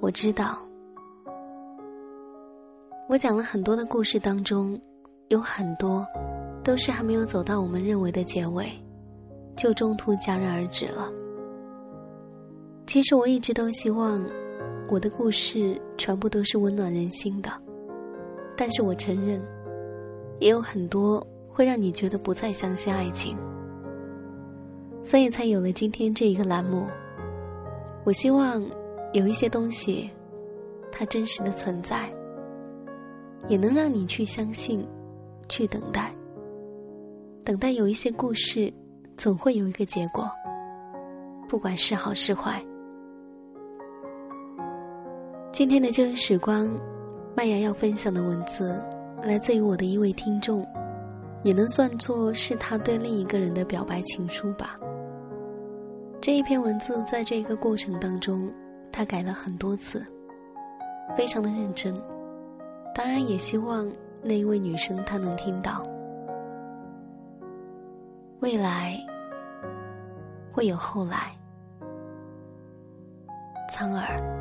[0.00, 0.58] 我知道，
[3.06, 4.80] 我讲了很多的故事当中，
[5.28, 6.06] 有很多
[6.64, 8.66] 都是还没有走到我们认为的结尾，
[9.56, 11.12] 就中途戛然而止了。
[12.86, 14.24] 其实我一直都希望
[14.88, 17.50] 我的故事全部都是温暖人心的，
[18.56, 19.38] 但是我承认，
[20.38, 23.36] 也有很多会让你觉得不再相信爱情，
[25.04, 26.86] 所以才有了今天这一个栏目。
[28.02, 28.64] 我希望。
[29.12, 30.08] 有一些东西，
[30.92, 32.08] 它真实的存在，
[33.48, 34.86] 也能让你去相信，
[35.48, 36.14] 去等待。
[37.42, 38.72] 等待有一些故事，
[39.16, 40.30] 总会有一个结果，
[41.48, 42.64] 不管是好是坏。
[45.50, 46.70] 今天的旧日时光，
[47.36, 48.80] 麦芽要分享的文字，
[49.24, 50.64] 来自于我的一位听众，
[51.42, 54.78] 也能算作是他对另一个人的表白情书吧。
[56.20, 58.48] 这一篇文字，在这个过程当中。
[58.92, 60.04] 他改了很多次，
[61.16, 61.94] 非常的认真。
[62.94, 63.90] 当然，也希望
[64.22, 65.82] 那一位女生她能听到。
[68.40, 68.96] 未来
[70.52, 71.32] 会有后来，
[73.70, 74.39] 苍耳。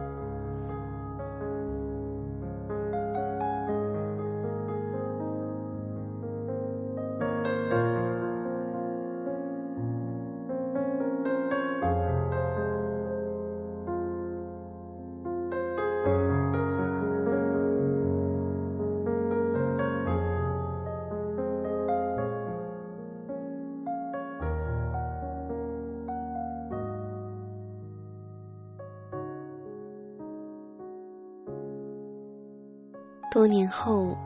[33.40, 34.18] 多年后，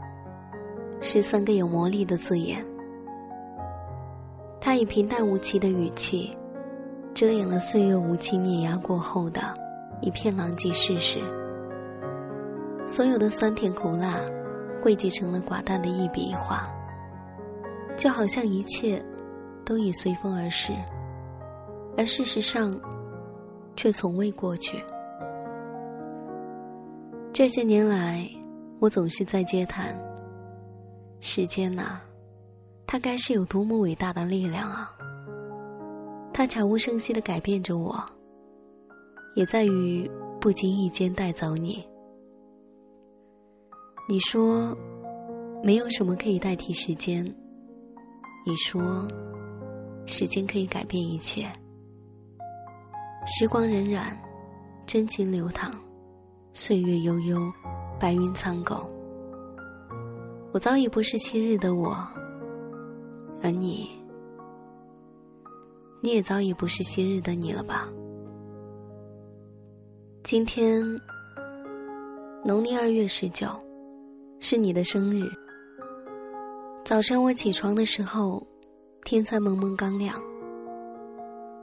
[1.00, 2.66] 是三个有魔力的字眼。
[4.60, 6.36] 他以平淡无奇的语气，
[7.14, 9.40] 遮掩了岁月无情碾压过后的
[10.02, 11.22] 一片狼藉事实。
[12.88, 14.20] 所有的酸甜苦辣，
[14.82, 16.68] 汇集成了寡淡的一笔一画，
[17.96, 19.00] 就好像一切
[19.64, 20.74] 都已随风而逝，
[21.96, 22.76] 而事实上，
[23.76, 24.84] 却从未过去。
[27.32, 28.28] 这些年来。
[28.80, 29.98] 我总是在嗟叹：
[31.22, 32.02] 时间呐，
[32.86, 34.92] 它该是有多么伟大的力量啊！
[36.34, 38.04] 它悄无声息的改变着我，
[39.36, 40.10] 也在于
[40.42, 41.88] 不经意间带走你。
[44.10, 44.76] 你说，
[45.64, 47.24] 没有什么可以代替时间。
[48.46, 49.08] 你说，
[50.06, 51.50] 时间可以改变一切。
[53.26, 54.14] 时光荏苒，
[54.86, 55.74] 真情流淌，
[56.52, 57.40] 岁月悠悠。
[58.04, 58.86] 白云苍狗，
[60.52, 61.96] 我早已不是昔日的我，
[63.42, 63.90] 而你，
[66.02, 67.88] 你也早已不是昔日的你了吧？
[70.22, 70.84] 今天，
[72.44, 73.48] 农历二月十九，
[74.42, 75.26] 是你的生日。
[76.84, 78.46] 早晨我起床的时候，
[79.06, 80.22] 天才蒙蒙刚亮。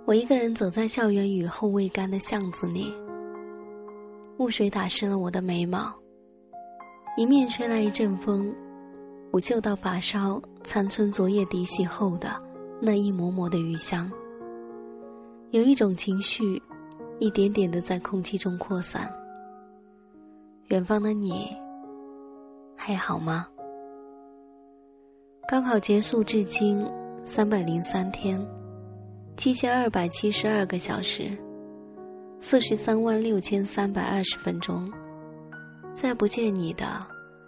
[0.07, 2.91] 我一个人走在校园雨后未干的巷子里，
[4.39, 5.95] 雾水打湿了我的眉毛。
[7.17, 8.55] 迎面吹来一阵风，
[9.33, 12.31] 我嗅到发梢残存昨夜涤洗后的
[12.81, 14.11] 那一抹抹的余香。
[15.51, 16.63] 有一种情绪，
[17.19, 19.13] 一点点的在空气中扩散。
[20.69, 21.49] 远方的你，
[22.77, 23.47] 还好吗？
[25.49, 26.87] 高考结束至今
[27.25, 28.41] 三百零三天，
[29.37, 31.37] 七千二百七十二个小时，
[32.39, 34.91] 四十三万六千三百二十分钟。
[35.95, 37.05] 再不见你的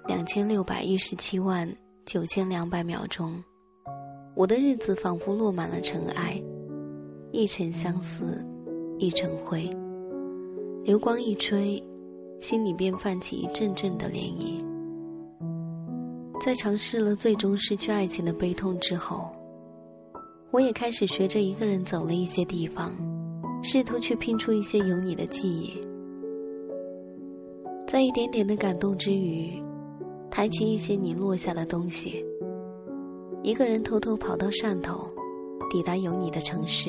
[0.07, 1.69] 两千六百一十七万
[2.05, 3.43] 九千两百秒钟，
[4.35, 6.43] 我的日子仿佛落满了尘埃，
[7.31, 8.45] 一尘相思，
[8.99, 9.71] 一尘灰。
[10.85, 11.83] 流光一吹，
[12.41, 14.61] 心里便泛起一阵阵的涟漪。
[16.45, 19.31] 在尝试了最终失去爱情的悲痛之后，
[20.51, 22.93] 我也开始学着一个人走了一些地方，
[23.63, 25.81] 试图去拼出一些有你的记忆。
[27.93, 29.63] 在一点点的感动之余，
[30.31, 32.25] 抬起一些你落下的东西。
[33.43, 35.07] 一个人偷偷跑到汕头，
[35.71, 36.89] 抵达有你的城市，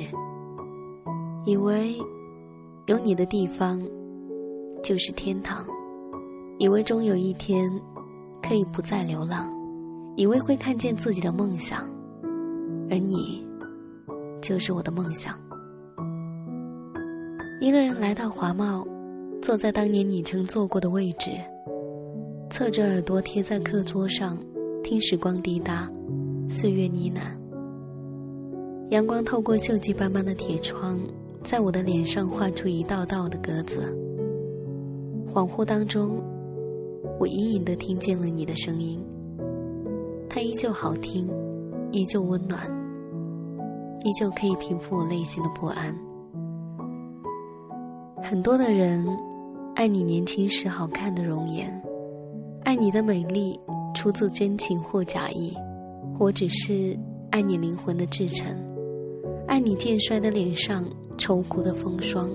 [1.46, 1.98] 以为
[2.86, 3.86] 有你的地方
[4.82, 5.68] 就是天堂。
[6.58, 7.70] 以为终有一天
[8.42, 9.52] 可以不再流浪，
[10.16, 11.82] 以为会看见自己的梦想，
[12.90, 13.46] 而你
[14.42, 15.38] 就是我的梦想。
[17.60, 18.88] 一个人来到华贸，
[19.44, 21.30] 坐在当年你曾坐过的位置，
[22.50, 24.38] 侧着耳朵贴在课桌上，
[24.82, 25.92] 听时光滴答，
[26.48, 27.20] 岁月呢喃。
[28.92, 30.98] 阳光透过锈迹斑斑的铁窗，
[31.44, 33.94] 在我的脸上画出一道道的格子。
[35.34, 36.24] 恍惚当中。
[37.20, 39.00] 我隐隐的听见了你的声音，
[40.30, 41.30] 它依旧好听，
[41.92, 42.62] 依旧温暖，
[44.06, 45.94] 依旧可以平复我内心的不安。
[48.22, 49.06] 很多的人
[49.76, 51.82] 爱你年轻时好看的容颜，
[52.64, 53.60] 爱你的美丽
[53.96, 55.52] 出自真情或假意，
[56.20, 56.98] 我只是
[57.32, 58.56] 爱你灵魂的至诚，
[59.48, 60.86] 爱你渐衰的脸上
[61.18, 62.30] 愁苦的风霜。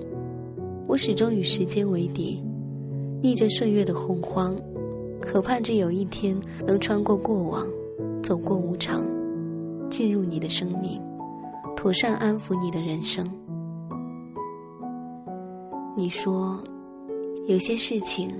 [0.85, 2.43] 我始终与时间为敌。
[3.21, 4.55] 逆着岁月的洪荒，
[5.21, 6.37] 渴盼着有一天
[6.67, 7.65] 能穿过过往，
[8.21, 9.05] 走过无常，
[9.89, 11.01] 进入你的生命，
[11.75, 13.25] 妥善安抚你的人生。
[15.97, 16.61] 你说，
[17.49, 18.31] 有些事情，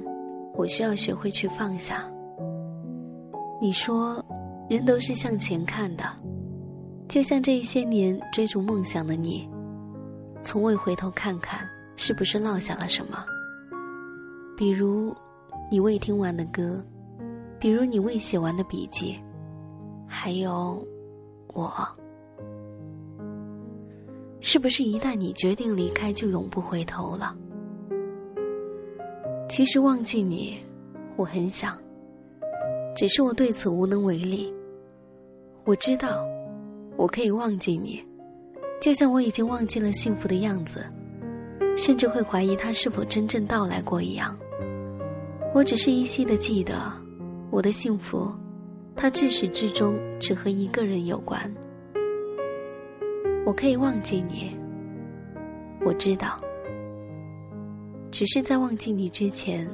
[0.54, 2.08] 我需要学会去放下。
[3.60, 4.24] 你说，
[4.70, 6.04] 人都是向前看的，
[7.08, 9.50] 就像这一些年追逐梦想的你，
[10.44, 13.26] 从未回头看看是不是落下了什么。
[14.56, 15.12] 比如，
[15.72, 16.80] 你未听完的歌，
[17.60, 19.20] 比如你未写完的笔记，
[20.08, 20.86] 还有
[21.56, 21.74] 我，
[24.40, 27.36] 是不是一旦你决定离开，就永不回头了？
[29.50, 30.60] 其实忘记你，
[31.16, 31.76] 我很想，
[32.96, 34.54] 只是我对此无能为力。
[35.66, 36.24] 我知道，
[36.96, 38.00] 我可以忘记你，
[38.80, 40.86] 就像我已经忘记了幸福的样子，
[41.76, 44.38] 甚至会怀疑它是否真正到来过一样。
[45.52, 46.76] 我只是依稀的记得，
[47.50, 48.32] 我的幸福，
[48.96, 51.52] 它至始至终只和一个人有关。
[53.48, 54.56] 我可以忘记你，
[55.84, 56.40] 我知道，
[58.12, 59.70] 只是在忘记你之前，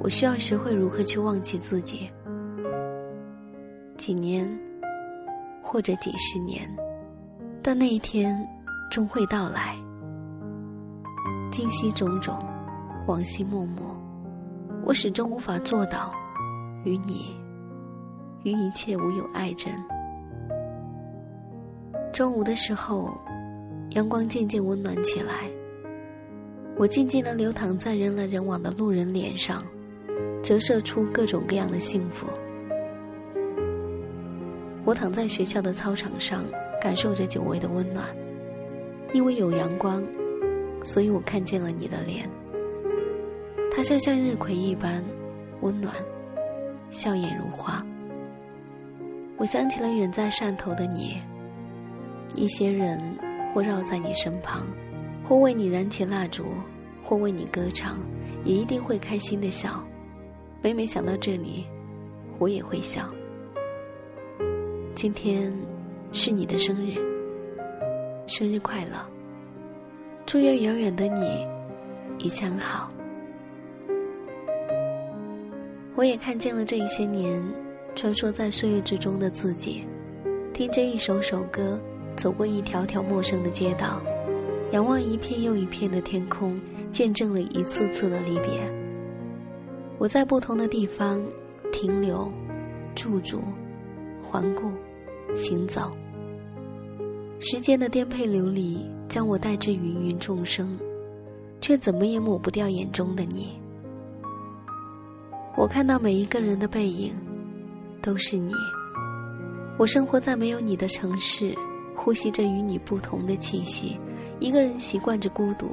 [0.00, 2.10] 我需要学会如何去忘记自己。
[3.96, 4.48] 几年，
[5.62, 6.68] 或者几十年，
[7.62, 8.34] 但那一天
[8.90, 9.76] 终会到来。
[11.52, 12.38] 今夕种种，
[13.06, 13.94] 往昔默默。
[14.84, 16.10] 我始终无法做到，
[16.84, 17.36] 与你，
[18.42, 19.68] 与一切无有爱憎。
[22.10, 23.10] 中午的时候，
[23.90, 25.34] 阳光渐渐温暖起来。
[26.78, 29.64] 我静静的流淌在人来人往的路人脸上，
[30.40, 32.28] 折射出各种各样的幸福。
[34.84, 36.44] 我躺在学校的操场上，
[36.80, 38.06] 感受着久违的温暖。
[39.12, 40.04] 因为有阳光，
[40.84, 42.30] 所以我看见了你的脸。
[43.72, 45.02] 他像向日葵一般
[45.62, 45.92] 温暖，
[46.90, 47.84] 笑靥如花。
[49.36, 51.16] 我想起了远在汕头的你，
[52.34, 53.00] 一些人
[53.52, 54.66] 或绕在你身旁，
[55.24, 56.44] 或为你燃起蜡烛，
[57.08, 57.98] 或为你歌唱，
[58.44, 59.82] 也一定会开心的笑。
[60.60, 61.64] 每每想到这里，
[62.38, 63.08] 我也会笑。
[64.94, 65.50] 今天
[66.12, 66.98] 是你的生日，
[68.26, 68.92] 生日快乐！
[70.26, 71.46] 祝愿遥远的你
[72.18, 72.92] 一切安好。
[75.94, 77.42] 我也看见了这一些年
[77.96, 79.82] 穿梭在岁月之中的自己，
[80.52, 81.80] 听着一首首歌，
[82.16, 83.98] 走过一条条陌生的街道，
[84.72, 88.70] 仰望一片又一片的天空，见证了一次次的离别。
[89.98, 91.24] 我在不同的地方
[91.72, 92.30] 停留、
[92.94, 93.42] 驻足、
[94.22, 94.70] 环顾、
[95.34, 95.90] 行走，
[97.40, 100.78] 时间的颠沛流离将我带至芸芸众生，
[101.60, 103.60] 却怎么也抹不掉眼中的你。
[105.56, 107.12] 我看到每一个人的背影，
[108.00, 108.52] 都是你。
[109.76, 111.52] 我生活在没有你的城市，
[111.96, 113.98] 呼吸着与你不同的气息。
[114.38, 115.70] 一个人习惯着孤独，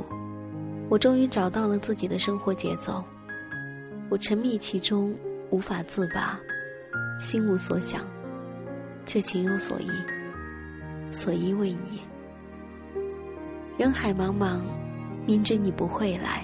[0.89, 3.04] 我终于找到了自己的生活节奏。
[4.10, 5.15] 我沉迷其中，
[5.50, 6.39] 无法自拔，
[7.18, 8.01] 心无所想，
[9.06, 9.89] 却情有所依。
[11.12, 12.01] 所依为你。
[13.77, 14.62] 人海茫茫，
[15.25, 16.44] 明知你不会来，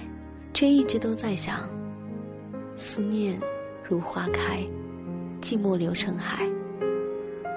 [0.52, 1.68] 却一直都在想。
[2.76, 3.40] 思念
[3.88, 4.60] 如花开，
[5.40, 6.46] 寂寞流成海。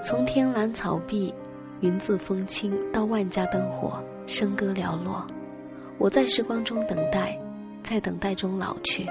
[0.03, 1.33] 从天蓝草碧，
[1.81, 5.25] 云自风轻，到万家灯火，笙歌寥落。
[5.97, 7.37] 我在时光中等待，
[7.83, 9.05] 在等待中老去。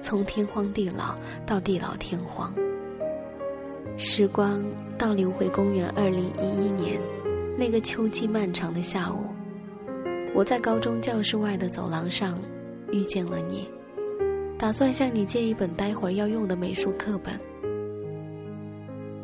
[0.00, 1.14] 从天荒地老
[1.44, 2.52] 到地老天荒。
[3.96, 4.64] 时光
[4.96, 6.98] 倒流回公元二零一一年，
[7.58, 9.26] 那个秋季漫长的下午。
[10.34, 12.38] 我在高中教室外的走廊上
[12.90, 13.68] 遇见了你，
[14.56, 17.38] 打算向你借一本待会儿要用的美术课本。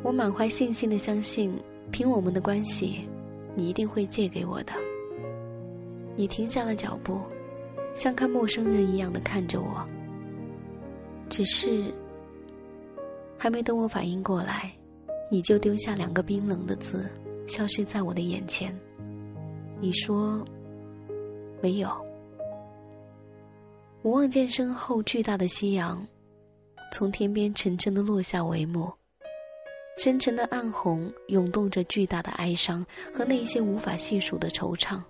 [0.02, 1.58] 我满怀信心的相信，
[1.90, 3.08] 凭我们的关系，
[3.54, 4.72] 你一定会借给我的。
[6.16, 7.20] 你停下了脚步，
[7.94, 9.86] 像看陌生人一样的看着我。
[11.28, 11.92] 只是，
[13.36, 14.72] 还没等我反应过来，
[15.30, 17.08] 你就丢下两个冰冷的字，
[17.46, 18.74] 消失在我的眼前。
[19.78, 20.42] 你说
[21.60, 21.90] ：“没有。”
[24.02, 26.06] 我望见身后巨大的夕阳，
[26.92, 28.90] 从天边沉沉的落下帷幕，
[29.98, 35.02] 深沉的暗红涌动着巨大的哀伤和那些无法细数的惆怅。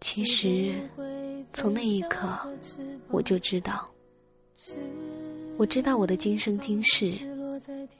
[0.00, 0.74] 其实，
[1.52, 2.28] 从那一刻，
[3.08, 3.88] 我就知道，
[5.56, 7.10] 我知道我的今生今世，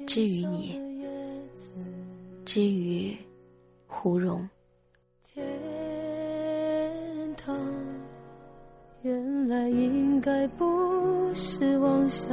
[0.07, 0.81] 之于你，
[2.45, 3.17] 之于
[3.87, 4.49] 胡蓉。
[5.25, 5.45] 天
[7.37, 7.57] 堂，
[9.03, 12.29] 原来应该不是妄想，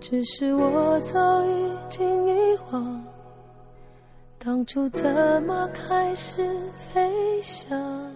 [0.00, 3.04] 只是我早已经遗忘，
[4.38, 6.42] 当初怎么开始
[6.74, 8.15] 飞翔。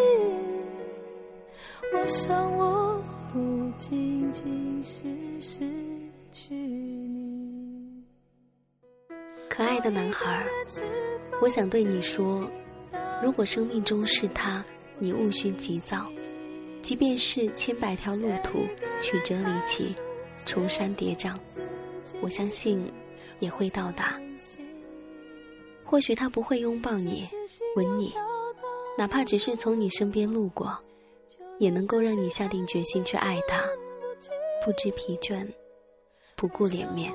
[2.11, 3.01] 我想，我
[3.31, 5.01] 不仅仅是
[5.39, 5.59] 失
[6.29, 8.03] 去你。
[9.49, 10.45] 可爱的男孩，
[11.41, 12.45] 我想对你说：
[13.23, 14.61] 如果生命中是他，
[14.99, 16.05] 你勿需急躁，
[16.81, 18.59] 即便是千百条路途
[19.01, 19.95] 曲折离奇，
[20.45, 21.33] 重山叠嶂，
[22.21, 22.91] 我相信
[23.39, 24.19] 也会到达。
[25.85, 27.25] 或许他不会拥抱你、
[27.77, 28.11] 吻你，
[28.97, 30.77] 哪怕只是从你身边路过。
[31.61, 33.61] 也能够让你下定决心去爱他，
[34.65, 35.47] 不知疲倦，
[36.35, 37.13] 不顾脸面。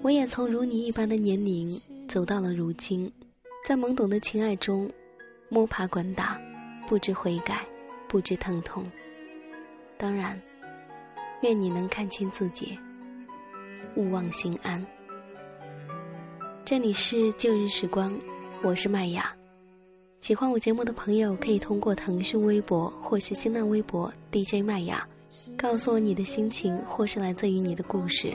[0.00, 3.12] 我也从如你一般的年龄走到了如今，
[3.62, 4.90] 在懵懂的情爱中
[5.50, 6.40] 摸爬滚打，
[6.86, 7.62] 不知悔改，
[8.08, 8.90] 不知疼痛。
[9.98, 10.40] 当然，
[11.42, 12.78] 愿你能看清自己，
[13.96, 14.82] 勿忘心安。
[16.64, 18.18] 这里是旧日时光，
[18.62, 19.35] 我是麦雅。
[20.20, 25.06] 喜欢我节目的朋友，可以通过腾讯微博或是新浪微博 DJ 麦雅，
[25.56, 28.34] 告诉我你的心情或是来自于你的故事，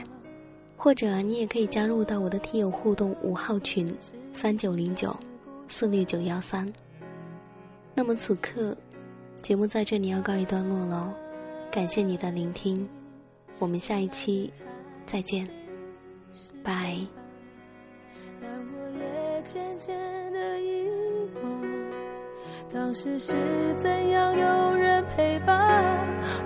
[0.76, 3.94] 或者你也可以加入到我的听友互动五号群
[4.32, 5.14] 三九零九
[5.68, 6.66] 四六九幺三。
[7.94, 8.74] 那么此刻，
[9.42, 11.12] 节目在这里要告一段落喽，
[11.70, 12.88] 感谢你的聆听，
[13.58, 14.50] 我们下一期
[15.04, 15.46] 再见，
[16.62, 16.96] 拜。
[18.40, 20.21] 但我也渐渐
[22.72, 23.34] 当时是
[23.82, 25.84] 怎样有人陪伴？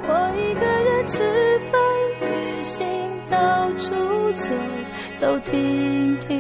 [0.03, 1.23] 我一个人吃
[1.71, 1.81] 饭、
[2.21, 2.85] 旅行、
[3.31, 3.95] 到处
[4.33, 4.47] 走
[5.15, 6.37] 走停停，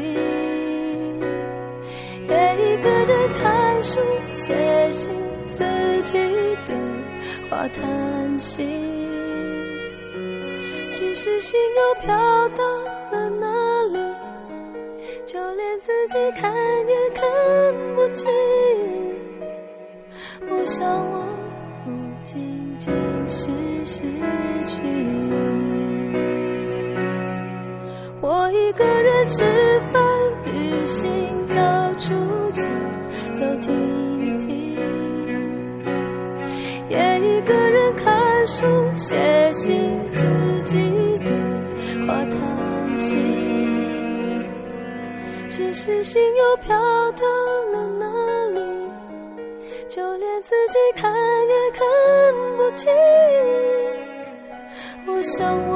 [2.28, 4.00] 也一个人看书、
[4.34, 5.12] 写信，
[5.52, 5.62] 自
[6.02, 6.18] 己
[6.66, 6.74] 对
[7.48, 8.64] 话叹息。
[10.92, 12.08] 只是心又飘
[12.56, 12.64] 到
[13.12, 13.46] 了哪
[13.92, 13.98] 里？
[15.24, 16.52] 就连自己看
[16.88, 17.24] 也看
[17.94, 18.26] 不清。
[29.28, 29.44] 吃
[29.92, 30.02] 饭、
[30.44, 31.04] 旅行、
[31.48, 32.14] 到处
[32.52, 32.62] 走
[33.34, 34.78] 走停停，
[36.88, 38.64] 也一个人看书、
[38.94, 39.16] 写
[39.52, 40.78] 信，自己
[41.24, 41.30] 对
[42.06, 43.16] 话叹息。
[45.50, 46.76] 只是心又飘
[47.12, 47.26] 到
[47.72, 48.06] 了哪
[48.54, 48.60] 里？
[49.88, 51.80] 就连自己看也看
[52.56, 52.92] 不清，
[55.06, 55.75] 我想我